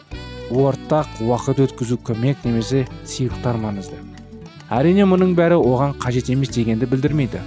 ортақ 0.52 1.18
уақыт 1.24 1.62
өткізу 1.66 1.98
көмек 2.06 2.44
немесе 2.46 2.84
сыйлықтар 3.08 3.58
маңызды. 3.58 3.98
Әрине 4.72 5.04
мұның 5.08 5.34
бәрі 5.36 5.58
оған 5.58 5.96
қажет 6.00 6.30
емес 6.32 6.52
дегенді 6.54 6.86
білдірмейді. 6.88 7.42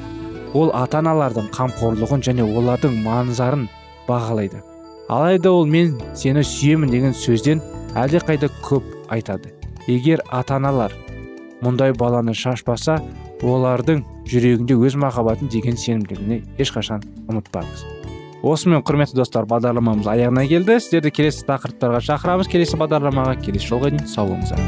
Ол 0.54 0.74
ата 0.76 1.00
аналардың 1.00 1.48
қамқорлығын 1.56 2.26
және 2.28 2.44
олардың 2.46 3.00
маңызарын 3.06 3.68
бағалайды. 4.10 4.62
Алайда 5.10 5.52
ол 5.52 5.66
мен 5.66 5.96
сені 6.18 6.44
сүйемін 6.44 6.92
деген 6.92 7.16
сөзден 7.16 7.64
әлдеқайда 7.96 8.52
көп 8.66 8.86
айтады. 9.10 9.54
Егер 9.88 10.22
ата 10.32 10.58
аналар 10.58 10.94
мұндай 11.64 11.94
баланы 11.96 12.34
шашпаса 12.36 13.00
олардың 13.44 14.04
жүрегінде 14.28 14.76
өз 14.76 14.98
махаббатын 15.00 15.52
деген 15.52 15.78
сенімділігіне 15.80 16.42
ешқашан 16.60 17.04
ұмытпаңыз. 17.30 17.86
Осымен 18.46 18.84
құрметті 18.86 19.18
достар 19.18 19.48
бағдарламамыз 19.50 20.06
аяғына 20.12 20.44
келді. 20.46 20.78
Сіздерді 20.78 21.10
келесі 21.18 21.48
тақырыптарға 21.48 22.02
шақырамыз. 22.06 22.50
Келесі 22.52 22.78
бағдарламаға 22.78 23.40
келесі 23.42 23.72
жолға 23.72 23.90
дейін 23.96 24.06
сау 24.06 24.30
болыңыздар. 24.30 24.62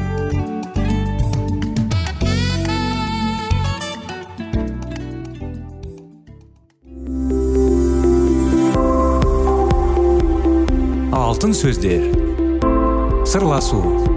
Алтын 11.14 11.54
сөздер. 11.54 12.10
Сырласу. 13.30 14.17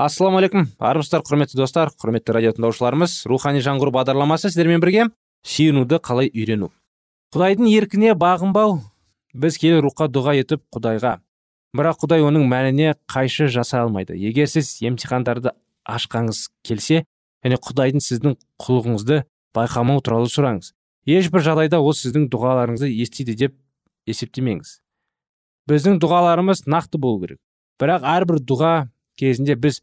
Ассалаумағалейкум 0.00 0.68
армысыздар 0.80 1.20
құрметті 1.28 1.58
достар 1.60 1.90
құрметті 1.92 2.32
радио 2.32 2.54
тыңдаушыларымыз. 2.56 3.26
Рухани 3.28 3.60
жаңғыру 3.60 3.92
бағдарламасы 3.92 4.48
сіздермен 4.48 4.80
бірге 4.80 5.10
сүйінуді 5.44 5.98
қалай 6.00 6.30
үйрену? 6.32 6.70
Құдайдың 7.34 7.68
еркіне 7.68 8.14
бағынбау. 8.16 8.78
Біз 9.36 9.58
келі 9.60 9.82
рухқа 9.84 10.08
дұға 10.08 10.38
етіп 10.40 10.62
құдайға. 10.72 11.18
Бірақ 11.76 12.00
құдай 12.00 12.24
оның 12.24 12.48
мәніне 12.48 12.94
қайшы 13.12 13.50
жасай 13.52 13.84
алмайды. 13.84 14.16
Егер 14.16 14.48
сіз 14.48 14.78
емтихандарды 14.80 15.52
ашқаңыз 15.84 16.46
келсе 16.64 17.04
және 17.44 17.60
құдайдың 17.60 18.00
сіздің 18.00 18.38
құлығыңызды 18.64 19.24
байқамау 19.54 20.00
туралы 20.00 20.32
сұраңыз 20.32 20.72
ешбір 21.10 21.44
жағдайда 21.44 21.80
ол 21.80 21.94
сіздің 21.96 22.28
дұғаларыңызды 22.32 22.88
естиді 23.02 23.36
деп 23.36 23.54
есептемеңіз. 24.08 24.80
Біздің 25.68 26.00
дұғаларымыз 26.02 26.64
нақты 26.66 26.98
болу 26.98 27.20
керек. 27.24 27.40
Бірақ 27.80 28.04
әрбір 28.04 28.40
дұға 28.44 28.74
кезінде 29.20 29.56
біз 29.56 29.80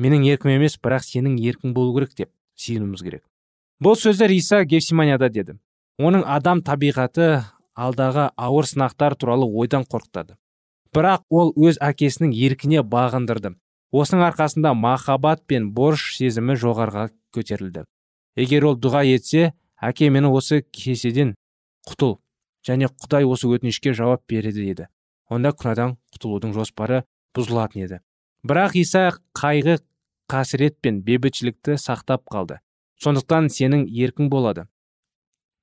менің 0.00 0.26
еркім 0.28 0.54
емес 0.56 0.76
бірақ 0.82 1.04
сенің 1.06 1.36
еркің 1.38 1.74
болу 1.74 1.94
керек 1.96 2.14
деп 2.18 2.30
сүйінуіміз 2.60 3.02
керек. 3.02 3.22
Бұл 3.82 3.98
сөздер 3.98 4.32
иса 4.34 4.64
гефсиманияда 4.64 5.28
деді. 5.28 5.58
Оның 5.98 6.24
адам 6.26 6.62
табиғаты 6.66 7.44
алдағы 7.74 8.30
ауыр 8.36 8.66
сынақтар 8.66 9.16
туралы 9.18 9.46
ойдан 9.46 9.84
қорқытады. 9.84 10.36
Бірақ 10.94 11.24
ол 11.30 11.52
өз 11.56 11.78
әкесінің 11.82 12.34
еркіне 12.34 12.82
бағындырды. 12.82 13.54
Осының 13.94 14.24
арқасында 14.30 14.74
махаббат 14.74 15.44
пен 15.46 15.70
борыш 15.74 16.16
сезімі 16.16 16.56
жоғарыға 16.58 17.08
көтерілді. 17.34 17.84
Егер 18.36 18.66
ол 18.70 18.78
дұға 18.78 19.04
етсе 19.06 19.52
әке 19.78 20.10
мені 20.10 20.30
осы 20.34 20.62
кеседен 20.74 21.34
құтыл 21.86 22.18
және 22.66 22.88
құдай 22.90 23.26
осы 23.26 23.50
өтінішке 23.50 23.94
жауап 23.94 24.24
береді 24.30 24.66
еді 24.70 24.88
онда 25.30 25.52
күнәдан 25.54 25.96
құтылудың 26.14 26.54
жоспары 26.56 27.04
бұзылатын 27.36 27.84
еді. 27.84 28.00
Бірақ 28.44 28.76
иса 28.76 29.10
қайғы 29.32 29.78
қасірет 30.28 30.76
пен 30.82 31.00
бейбітшілікті 31.04 31.78
сақтап 31.80 32.24
қалды. 32.30 32.60
Сондықтан 33.00 33.48
сенің 33.48 33.86
еркің 33.88 34.28
болады. 34.32 34.66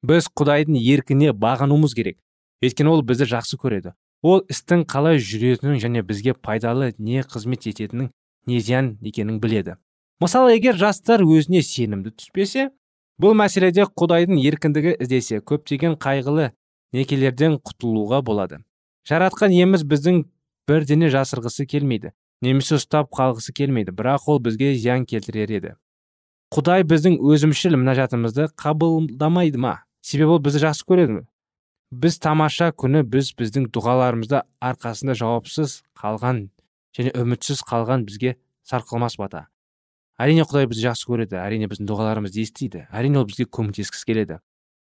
Біз 0.02 0.28
құдайдың 0.34 0.78
еркіне 0.82 1.32
бағынуымыз 1.38 1.94
керек. 1.98 2.18
Өйткені 2.62 2.90
ол 2.90 3.04
бізді 3.06 3.30
жақсы 3.30 3.58
көреді. 3.62 3.94
Ол 4.22 4.42
істің 4.50 4.86
қалай 4.90 5.22
жүретінін 5.22 5.80
және 5.82 6.02
бізге 6.06 6.34
пайдалы 6.34 6.92
не 6.98 7.22
қызмет 7.22 7.66
ететінін 7.70 8.12
не 8.46 8.60
зиян 8.60 8.98
екенін 9.02 9.40
біледі. 9.42 9.78
Мысалы 10.22 10.56
егер 10.58 10.78
жастар 10.78 11.24
өзіне 11.26 11.62
сенімді 11.66 12.14
түспесе 12.14 12.70
бұл 13.22 13.34
мәселеде 13.38 13.88
құдайдың 13.98 14.42
еркіндігі 14.42 14.96
іздесе 15.02 15.42
көптеген 15.42 15.98
қайғылы 16.02 16.52
некелерден 16.94 17.58
құтылуға 17.62 18.22
болады. 18.26 18.62
Жаратқан 19.10 19.54
еміз 19.54 19.86
біздің 19.86 20.24
бірдене 20.70 21.10
жасырғысы 21.14 21.66
келмейді. 21.66 22.14
Немесе 22.42 22.78
ұстап 22.78 23.12
қалғысы 23.16 23.54
келмейді. 23.54 23.96
Бірақ 23.96 24.28
ол 24.28 24.40
бізге 24.44 24.74
зиян 24.76 25.06
келтірер 25.06 25.52
еді. 25.58 25.76
Құдай 26.52 26.84
біздің 26.84 27.20
өзімшіл 27.22 27.78
мінәжатымызды 27.80 28.50
қабылдамайды 28.60 29.62
ма? 29.62 29.84
Себебі 30.02 30.38
ол 30.38 30.42
бізді 30.44 30.66
жақсы 30.66 30.88
көреді 30.88 31.22
біз 31.92 32.18
тамаша 32.24 32.72
күні 32.72 33.04
біз 33.04 33.34
біздің 33.36 33.68
дұғаларымызды 33.76 34.40
арқасында 34.64 35.16
жауапсыз 35.20 35.82
қалған 36.00 36.46
және 36.96 37.12
үмітсіз 37.20 37.64
қалған 37.68 38.06
бізге 38.08 38.38
сарқылмас 38.64 39.18
бата. 39.20 39.50
Әрине 40.16 40.46
құдай 40.48 40.70
бізді 40.72 40.88
жақсы 40.88 41.10
көреді 41.10 41.40
әрине 41.42 41.68
біздің 41.68 41.90
дұғаларымызды 41.92 42.46
естиді 42.46 42.86
әрине 42.96 43.20
ол 43.20 43.28
бізге 43.28 43.44
көмектескісі 43.44 44.08
келеді. 44.08 44.40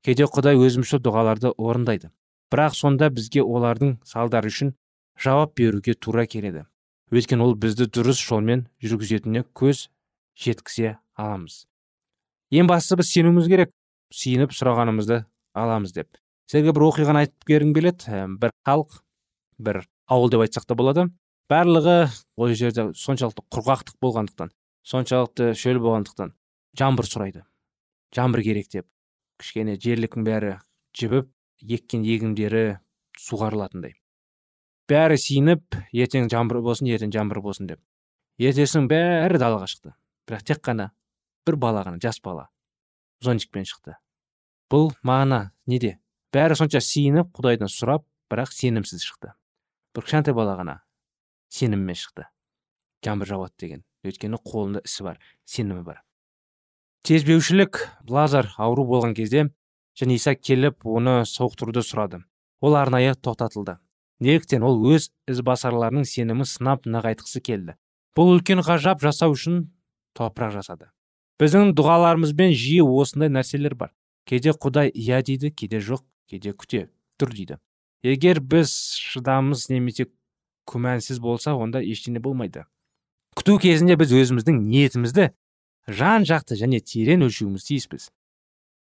Кейде 0.06 0.30
құдай 0.30 0.62
өзімшіл 0.62 1.02
дұғаларды 1.02 1.56
орындайды. 1.58 2.12
Бірақ 2.54 2.78
сонда 2.78 3.10
бізге 3.10 3.42
олардың 3.42 3.98
салдары 4.06 4.54
үшін 4.54 4.76
жауап 5.18 5.56
беруге 5.58 5.96
тура 5.98 6.28
келеді. 6.28 6.68
Өйткені 7.12 7.46
ол 7.46 7.56
бізді 7.60 7.90
дұрыс 7.92 8.22
жолмен 8.24 8.66
жүргізетініне 8.84 9.44
көз 9.58 9.90
жеткізе 10.40 10.98
аламыз. 11.20 11.66
Ең 12.52 12.70
бастысы 12.72 13.00
біз 13.00 13.12
сенуіміз 13.12 13.50
керек 13.52 13.74
сүйініп 14.16 14.56
сұрағанымызды 14.56 15.24
аламыз 15.56 15.94
деп. 15.96 16.18
Сіздерге 16.48 16.74
бір 16.76 16.88
оқиғаны 16.90 17.26
айтып 17.26 17.48
бергім 17.48 17.76
келеді. 17.76 18.26
Бір 18.40 18.56
халық 18.68 18.98
бір 19.60 19.84
ауыл 20.12 20.32
деп 20.32 20.44
айтсақ 20.46 20.68
та 20.68 20.76
болады. 20.76 21.08
Барлығы 21.52 22.10
ол 22.40 22.52
жерде 22.56 22.90
соншалықты 22.96 23.44
құрғақтық 23.52 24.00
болғандықтан 24.04 24.52
соншалықты 24.88 25.52
шөл 25.56 25.80
болғандықтан 25.84 26.34
жаңбыр 26.80 27.08
сұрайды. 27.08 27.44
Жаңбыр 28.16 28.44
керек 28.46 28.72
деп. 28.72 28.88
Кішкене 29.40 29.78
жерліктің 29.80 30.26
бәрі 30.28 30.54
жібіп 30.98 31.32
еккен 31.62 32.04
егіндері 32.08 32.80
суғарылатындай. 33.20 34.01
Бәрі 34.92 35.18
сиініп 35.18 35.80
ертең 35.96 36.28
жаңбыр 36.32 36.62
болсын 36.66 36.90
ертең 36.92 37.14
жаңбыр 37.16 37.40
болсын 37.42 37.70
деп. 37.72 37.80
Ертесің 38.42 38.88
бәрі 38.92 39.40
далаға 39.40 39.70
шықты. 39.72 39.94
Бірақ 40.28 40.44
тек 40.48 40.62
қана 40.66 40.92
бір 41.48 41.58
бала 41.62 41.84
ғана 41.88 42.02
жас 42.04 42.20
бала 42.24 42.50
зонтикпен 43.22 43.66
шықты. 43.68 43.96
Бұл 44.72 44.92
мағына 45.08 45.52
неде? 45.68 45.98
Бәрі 46.34 46.58
сонша 46.58 46.82
сиініп 46.84 47.32
құдайдан 47.38 47.72
сұрап 47.72 48.06
бірақ 48.32 48.54
сенімсіз 48.56 49.04
шықты. 49.06 49.34
Бір 49.96 50.06
кішкентай 50.08 50.36
бала 50.36 50.56
ғана 50.60 50.78
сеніммен 51.52 51.98
шықты. 51.98 52.28
Жаңбыр 53.06 53.32
жауады 53.34 53.54
деген. 53.60 53.84
Өйткені 54.08 54.40
қолында 54.42 54.82
ісі 54.88 55.06
бар 55.06 55.20
сенімі 55.46 55.84
бар. 55.86 56.02
Сезбеушілік 57.06 57.82
лазар 58.10 58.54
ауру 58.58 58.86
болған 58.88 59.14
кезде 59.18 59.50
және 59.98 60.16
иса 60.16 60.34
келіп 60.36 60.86
оны 60.86 61.22
сауықтыруды 61.28 61.84
сұрады. 61.86 62.24
Ол 62.62 62.78
арнайы 62.78 63.14
тоқтатылды. 63.16 63.78
Неліктен 64.22 64.64
ол 64.64 64.80
өз 64.94 65.10
ізбасарларының 65.32 66.06
сенімі 66.08 66.46
сынап 66.46 66.86
нығайтқысы 66.86 67.42
келді. 67.44 67.76
Бұл 68.16 68.36
үлкен 68.36 68.62
ғажап 68.66 69.02
жасау 69.02 69.34
үшін 69.36 69.66
топырақ 70.18 70.54
жасады. 70.60 70.92
Біздің 71.42 71.74
дұғаларымызбен 71.78 72.54
жиі 72.54 72.86
осындай 72.86 73.32
нәрселер 73.34 73.76
бар. 73.76 73.94
Кейде 74.30 74.54
құдай 74.54 74.92
иә 74.94 75.24
дейді 75.26 75.50
кейде 75.50 75.82
жоқ 75.82 76.04
кейде 76.30 76.54
күте 76.54 76.88
тұр 77.18 77.34
дейді. 77.34 77.58
Егер 78.04 78.42
біз 78.42 78.72
шыдамыз 78.98 79.70
немесе 79.70 80.08
күмәнсіз 80.70 81.20
болса 81.22 81.56
онда 81.58 81.82
ештеңе 81.82 82.22
болмайды. 82.22 82.66
Күту 83.38 83.58
кезінде 83.64 83.98
біз 83.98 84.14
өзіміздің 84.14 84.62
ниетімізді 84.68 85.32
жан 85.88 86.28
жақты 86.28 86.58
және 86.60 86.82
терең 86.84 87.26
өлшеуіміз 87.26 87.68
тиіспіз. 87.68 88.10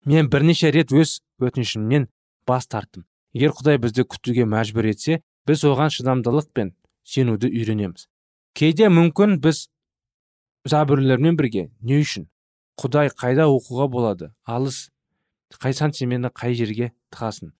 Мен 0.08 0.30
бірнеше 0.32 0.72
рет 0.74 0.90
өз 0.90 1.20
өтінішімнен 1.38 2.08
бас 2.48 2.66
тарттым. 2.66 3.06
Егер 3.32 3.54
құдай 3.56 3.78
бізді 3.80 4.04
күтуге 4.08 4.46
мәжбүр 4.48 4.88
етсе 4.92 5.20
біз 5.48 5.64
оған 5.68 5.92
шыдамдылық 5.94 6.50
пен 6.54 6.74
сенуді 7.04 7.48
үйренеміз. 7.48 8.06
Кейде 8.54 8.88
мүмкін 8.92 9.38
біз 9.42 9.66
зәбірлермен 10.68 11.38
бірге 11.38 11.70
не 11.80 12.02
үшін? 12.02 12.28
Құдай 12.80 13.10
қайда 13.16 13.48
оқуға 13.48 13.88
болады? 13.88 14.30
Алыс 14.44 14.90
қайсан 15.62 15.92
сен 15.96 16.12
мені 16.12 16.30
қай 16.32 16.54
жерге 16.56 16.92
тығасың? 17.12 17.52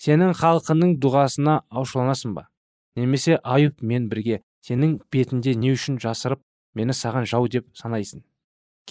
Сенің 0.00 0.36
халқының 0.36 0.96
дұғасына 1.00 1.62
аушыланасың 1.70 2.36
ба? 2.36 2.48
Немесе 2.96 3.40
аюп 3.42 3.82
мен 3.82 4.08
бірге 4.12 4.42
сенің 4.64 4.98
бетінде 5.12 5.54
не 5.56 5.72
үшін 5.72 6.00
жасырып 6.00 6.42
мені 6.76 6.92
саған 6.92 7.28
жау 7.28 7.48
деп 7.48 7.68
санайсың? 7.76 8.22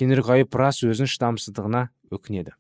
Аюп 0.02 0.56
рас 0.60 0.82
өзінің 0.84 1.10
шыдамсыздығына 1.14 1.88
өкінеді. 2.12 2.58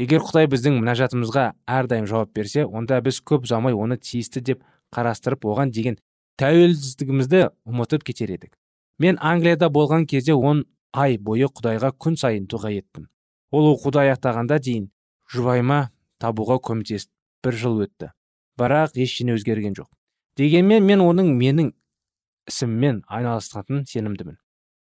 Егер 0.00 0.20
құдай 0.24 0.48
біздің 0.52 0.78
мінәжатымызға 0.80 1.46
әрдайым 1.78 2.06
жауап 2.10 2.32
берсе 2.36 2.66
онда 2.66 3.00
біз 3.04 3.22
көп 3.24 3.46
ұзамай 3.48 3.76
оны 3.76 3.96
тиісті 3.96 4.42
деп 4.44 4.64
қарастырып 4.94 5.46
оған 5.48 5.72
деген 5.72 5.96
тәуелсіздігімізді 6.40 7.42
ұмытып 7.64 8.04
кетер 8.04 8.34
едік. 8.36 8.52
Мен 8.98 9.18
англияда 9.20 9.70
болған 9.72 10.06
кезде 10.06 10.34
он 10.34 10.64
ай 10.92 11.16
бойы 11.16 11.48
құдайға 11.48 11.92
күн 11.96 12.16
сайын 12.20 12.46
дұға 12.48 12.72
еттім. 12.76 13.08
Ол 13.52 13.72
оқуды 13.72 14.02
аяқтағанда 14.04 14.60
дейін 14.60 14.90
жұбайыма 15.32 15.88
табуға 16.20 16.58
көмектесті 16.60 17.12
бір 17.44 17.56
жыл 17.56 17.82
өтті. 17.86 18.12
Бірақ 18.60 18.96
ештеңе 18.96 19.36
өзгерген 19.36 19.76
жоқ. 19.76 19.88
Дегенмен 20.36 20.84
мен 20.84 21.04
оның 21.04 21.32
менің 21.36 21.72
ісіммен 22.48 23.02
айналысатынын 23.08 23.84
сенімдімін. 23.88 24.36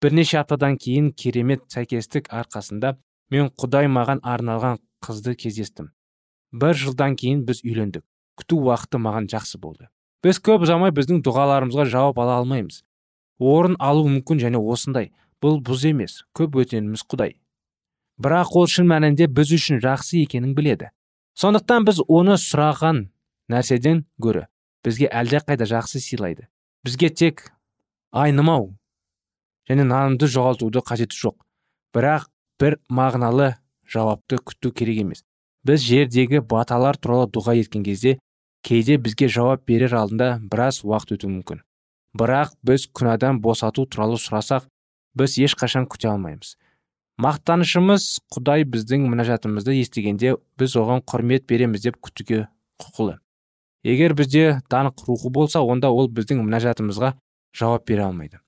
Бірнеше 0.02 0.39
аптадан 0.41 0.78
кейін 0.78 1.12
керемет 1.12 1.63
сәйкестік 1.74 2.30
арқасында 2.32 2.96
мен 3.34 3.50
құдай 3.60 3.89
маған 3.91 4.22
арналған 4.24 4.80
қызды 5.04 5.36
кездестім. 5.36 5.92
Бір 6.52 6.78
жылдан 6.78 7.16
кейін 7.20 7.44
біз 7.48 7.64
үйлендік. 7.64 8.06
Күту 8.38 8.60
уақыты 8.66 9.02
маған 9.02 9.30
жақсы 9.32 9.60
болды. 9.60 9.90
Біз 10.24 10.40
көп 10.42 10.66
ұзамай 10.66 10.94
біздің 10.96 11.22
дұғаларымызға 11.26 11.88
жауап 11.92 12.20
ала 12.22 12.40
алмаймыз. 12.42 12.84
Орын 13.40 13.78
алу 13.80 14.08
мүмкін 14.10 14.42
және 14.42 14.62
осындай. 14.62 15.12
Бұл 15.42 15.60
бұз 15.62 15.86
емес 15.90 16.24
көп 16.38 16.58
өтеніміз 16.64 17.06
құдай. 17.06 17.38
Бірақ 18.18 18.56
ол 18.58 18.66
шын 18.66 18.88
мәнінде 18.90 19.28
біз 19.30 19.54
үшін 19.54 19.82
жақсы 19.84 20.24
екенін 20.24 20.56
біледі. 20.58 20.90
Сондықтан 21.38 21.86
біз 21.86 22.02
оны 22.10 22.40
сұраған 22.42 23.04
нәрседен 23.54 24.08
гөрі 24.18 24.48
бізге 24.88 25.10
әлдеқайда 25.12 25.68
жақсы 25.68 26.00
сыйлайды. 26.00 26.48
Бізге 26.86 27.10
тек 27.10 27.52
айнымау 28.16 28.72
және 29.68 29.84
нанымды 29.84 30.30
жоғалтуды 30.32 30.82
қажеті 30.88 31.18
жоқ. 31.18 31.36
Бірақ 31.94 32.30
бір 32.62 32.80
мағыналы 32.88 33.56
жауапты 33.88 34.39
күту 34.39 34.71
керек 34.71 35.02
емес. 35.04 35.23
Біз 35.65 35.84
жердегі 35.84 36.41
баталар 36.43 36.97
туралы 36.97 37.28
дұға 37.32 37.58
еткен 37.60 37.84
кезде 37.84 38.17
кейде 38.63 38.97
бізге 38.97 39.28
жауап 39.32 39.65
берер 39.67 39.95
алдында 39.95 40.38
біраз 40.41 40.84
уақыт 40.84 41.17
өтуі 41.17 41.32
мүмкін. 41.34 41.62
Бірақ 42.17 42.56
біз 42.65 42.88
күнәдан 42.95 43.41
босату 43.43 43.86
туралы 43.86 44.19
сұрасақ 44.21 44.67
біз 45.17 45.38
ешқашан 45.43 45.88
күте 45.89 46.10
алмаймыз. 46.12 46.56
Мақтанышымыз 47.17 48.04
құдай 48.34 48.65
біздің 48.69 49.08
мінәжатымызды 49.10 49.73
естігенде 49.82 50.36
біз 50.60 50.76
оған 50.78 51.02
құрмет 51.02 51.47
береміз 51.50 51.88
деп 51.88 51.97
күтуге 52.04 52.45
құқылы. 52.82 53.17
Егер 53.84 54.13
бізде 54.13 54.60
даңқ 54.69 55.08
рухы 55.08 55.32
болса 55.34 55.63
онда 55.63 55.89
ол 55.89 56.12
біздің 56.13 56.43
мінәжатымызға 56.43 57.15
жауап 57.58 57.88
бере 57.89 58.06
алмайды. 58.06 58.41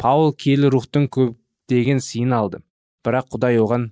Паул 0.00 0.32
киелі 0.32 0.70
рухтың 0.72 1.10
көптеген 1.12 2.00
сыйын 2.00 2.32
алды. 2.36 2.62
Бірақ 3.04 3.28
құдай 3.34 3.60
оған 3.60 3.90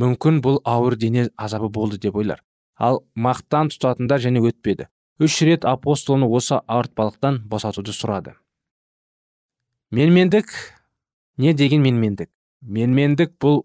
мүмкін 0.00 0.40
бұл 0.44 0.60
ауыр 0.64 0.96
дене 0.98 1.28
азабы 1.36 1.68
болды 1.68 1.98
деп 1.98 2.16
ойлар. 2.16 2.42
Ал 2.76 3.04
мақтан 3.14 3.70
тұтатындар 3.70 4.22
және 4.22 4.42
өтпеді. 4.42 4.88
Үш 5.22 5.40
рет 5.46 5.64
апостол 5.64 6.16
оны 6.16 6.26
осы 6.26 6.58
ауыртпалықтан 6.66 7.44
босатуды 7.48 7.94
сұрады. 7.94 8.34
Менмендік? 9.90 10.50
Не 11.36 11.54
деген 11.54 11.82
менмендік? 11.82 12.30
Менмендік 12.62 13.36
бұл 13.38 13.62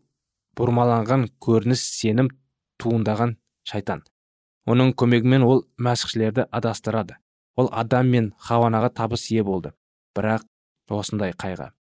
бұрмаланған 0.59 1.29
көрініс 1.41 1.81
сенім 1.81 2.29
туындаған 2.77 3.37
шайтан. 3.63 4.03
Оның 4.69 4.93
көмегімен 4.93 5.47
ол 5.47 5.65
мәсіхшілерді 5.81 6.45
адастырады. 6.51 7.17
Ол 7.57 7.71
адам 7.73 8.13
мен 8.13 8.31
хауанаға 8.37 8.93
табыс 8.93 9.31
ие 9.31 9.43
болды. 9.43 9.73
Бірақ 10.13 10.45
осындай 10.89 11.33
қайға 11.33 11.71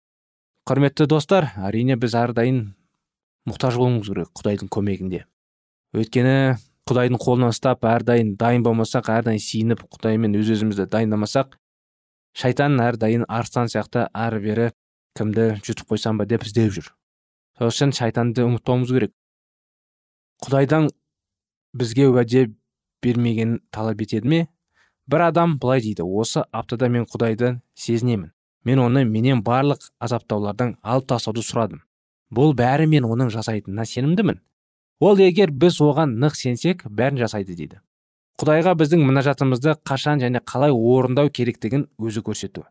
құрметті 0.68 1.06
достар 1.08 1.46
әрине 1.64 1.94
біз 1.96 2.12
әрдайым 2.18 2.58
мұқтаж 3.46 3.78
болуымыз 3.78 4.08
керек 4.10 4.32
құдайдың 4.38 4.70
көмегінде. 4.72 5.22
Өйткені 5.96 6.58
құдайдың 6.88 7.20
қолынан 7.20 7.52
ұстап 7.52 7.84
әрдайым 7.84 8.34
дайын 8.40 8.64
болмасақ 8.64 9.10
әрдайым 9.12 9.42
сиініп 9.44 9.82
құдаймен 9.92 10.36
өз 10.40 10.52
өзімізді 10.54 10.86
дайындамасақ 10.92 11.56
шайтан 12.38 12.78
әрдайым 12.80 13.26
арыстан 13.28 13.68
сияқты 13.72 14.06
ары 14.12 14.40
бері 14.44 14.68
кімді 15.18 15.58
жұтып 15.64 15.92
қойсам 15.92 16.20
ба 16.20 16.26
деп 16.28 16.46
іздеп 16.46 16.72
жүр. 16.76 16.92
Сол 17.58 17.72
үшін 17.72 17.92
шайтанды 17.96 18.44
ұмытпауымыз 18.46 18.92
керек. 18.94 19.12
Құдайдан 20.44 20.88
бізге 21.76 22.08
уәде 22.12 22.46
бермегенін 23.02 23.58
талап 23.74 24.00
етеді 24.04 24.28
ме? 24.28 24.40
Бір 25.08 25.28
адам 25.30 25.58
былай 25.58 25.82
дейді 25.82 26.06
осы 26.06 26.44
аптада 26.52 26.88
мен 26.88 27.08
құдайды 27.08 27.58
сезінемін. 27.74 28.30
Мен 28.64 28.84
оны 28.84 29.04
менен 29.08 29.42
барлық 29.42 29.90
азаптаулардан 29.98 30.76
алып 30.82 31.08
тастауды 31.08 31.42
сұрадым 31.42 31.82
бұл 32.34 32.54
бәрі 32.56 32.86
мен 32.90 33.06
оның 33.08 33.30
жасайтынына 33.32 33.86
сенімдімін. 33.88 34.40
Ол 35.00 35.20
егер 35.22 35.50
біз 35.50 35.78
оған 35.80 36.16
нық 36.22 36.34
сенсек 36.36 36.84
бәрін 36.88 37.20
жасайды 37.22 37.54
дейді. 37.54 37.80
Құдайға 38.38 38.74
біздің 38.78 39.04
мінәжатымызды 39.06 39.76
қашан 39.86 40.20
және 40.22 40.42
қалай 40.46 40.74
орындау 40.74 41.30
керектігін 41.30 41.88
өзі 41.98 42.22
көрсету. 42.26 42.64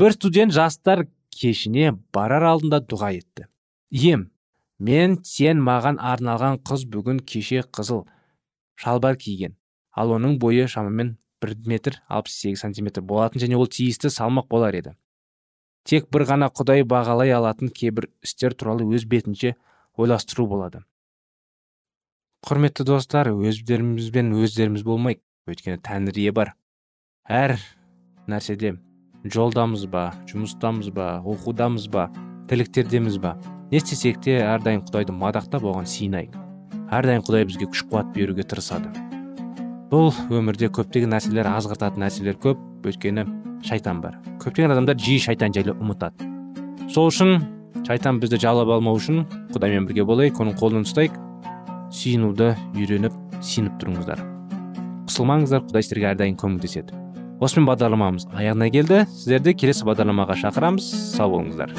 Бір 0.00 0.14
студент 0.16 0.52
жастар 0.52 1.06
кешіне 1.34 1.92
барар 2.14 2.46
алдында 2.48 2.80
дұға 2.80 3.10
етті. 3.18 3.48
Ием 3.90 4.30
мен 4.78 5.18
сен 5.24 5.60
маған 5.64 6.00
арналған 6.00 6.60
қыз 6.64 6.86
бүгін 6.90 7.20
кеше 7.20 7.64
қызыл 7.68 8.06
шалбар 8.80 9.16
киген. 9.16 9.56
Ал 9.92 10.10
оның 10.16 10.38
бойы 10.40 10.66
шамамен 10.68 11.16
бір 11.42 11.54
метр 11.66 12.00
алпыс 12.08 12.40
сегіз 12.40 12.64
сантиметр 12.64 13.02
болатын 13.02 13.44
және 13.44 13.56
ол 13.56 13.68
тиісті 13.68 14.10
салмақ 14.10 14.48
болар 14.50 14.74
еді. 14.74 14.94
Тек 15.88 16.08
бір 16.12 16.26
ғана 16.30 16.50
құдай 16.50 16.84
бағалай 16.88 17.32
алатын 17.36 17.70
кейбір 17.72 18.08
істер 18.24 18.54
туралы 18.54 18.86
өз 18.96 19.06
бетінше 19.08 19.54
ойластыру 19.96 20.46
болады. 20.50 20.82
Құрметті 22.44 22.84
достар 22.84 23.30
өздерімізбен 23.32 24.34
өздеріміз 24.36 24.84
болмайық. 24.84 25.22
Өйткені 25.48 25.80
тәңір 25.84 26.20
ие 26.20 26.32
бар. 26.32 26.54
Әр 27.28 27.58
нәрседе 28.28 28.76
жолдамыз 29.24 29.84
ба 29.88 30.10
жұмыстамыз 30.28 30.88
ба 30.92 31.18
оқудамыз 31.24 31.88
ба 31.92 32.08
тірліктердеміз 32.48 33.20
ба? 33.20 33.36
Не 33.70 33.80
істесек 33.80 34.20
те 34.24 34.40
әрдайым 34.44 34.84
құдайды 34.84 35.16
мадақтап 35.16 35.64
оған 35.68 35.88
сиынайық 35.88 36.44
әрдайым 36.92 37.24
құдай 37.24 37.46
бізге 37.48 37.68
күш 37.70 37.84
қуат 37.90 38.12
беруге 38.14 38.44
тырысады. 38.46 38.90
Бұл 39.90 40.12
өмірде 40.34 40.68
көптеген 40.74 41.12
нәрселер 41.14 41.48
азғыртатын 41.50 42.04
нәрселер 42.04 42.38
көп. 42.40 42.60
Өйткені 42.84 43.24
шайтан 43.64 44.00
бар. 44.04 44.18
Көптеген 44.42 44.74
адамдар 44.74 44.98
жиі 45.00 45.22
шайтан 45.24 45.54
жайлы 45.54 45.74
ұмытады. 45.78 46.28
Сол 46.92 47.08
үшін 47.08 47.38
шайтан 47.86 48.20
бізді 48.20 48.38
жалап 48.42 48.70
алмау 48.76 48.98
үшін 49.00 49.24
құдаймен 49.54 49.88
бірге 49.88 50.04
болайық 50.08 50.40
оның 50.44 50.58
қолынан 50.60 50.84
ұстайық 50.88 51.16
сүйінуді 51.94 52.52
үйреніп 52.76 53.16
сеніп 53.40 53.80
тұрыңыздар. 53.80 54.20
Қысылмаңыздар 55.08 55.64
құдай 55.68 55.84
сіздерге 55.84 56.10
әрдайым 56.12 56.38
көмектеседі. 56.40 56.96
Осымен 57.44 57.68
бағдарламамыз 57.68 58.28
аяғына 58.32 58.70
келді. 58.72 59.04
Сіздерді 59.10 59.56
келесі 59.58 59.88
бағдарламаға 59.88 60.38
шақырамыз. 60.44 60.88
Сау 61.16 61.34
болыңыздар. 61.34 61.74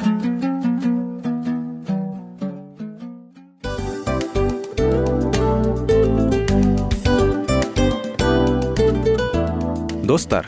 Достар 10.05 10.47